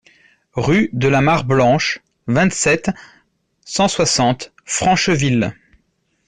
Rue 0.55 0.89
de 0.93 1.07
la 1.07 1.21
Mare 1.21 1.43
Blanche, 1.45 1.99
vingt-sept, 2.25 2.89
cent 3.65 3.87
soixante 3.87 4.51
Francheville 4.65 5.53